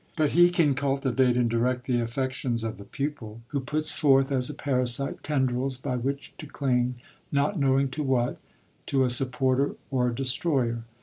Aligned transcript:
But 0.17 0.31
he 0.31 0.49
can 0.49 0.73
cultivate 0.73 1.37
and 1.37 1.47
direct 1.47 1.83
the 1.85 1.99
affections 1.99 2.63
of 2.63 2.79
the 2.79 2.83
pupil, 2.85 3.41
who 3.49 3.59
puts 3.59 3.91
forth, 3.91 4.31
as 4.31 4.49
a 4.49 4.55
parasite, 4.55 5.21
tendrils 5.21 5.77
by 5.77 5.95
which 5.95 6.33
to 6.39 6.47
cling, 6.47 6.95
not 7.31 7.59
knowing 7.59 7.87
to 7.89 8.01
what— 8.01 8.39
to 8.87 9.03
a 9.05 9.11
supporter 9.11 9.75
or 9.91 10.07
a 10.07 10.15
destroyer. 10.15 10.85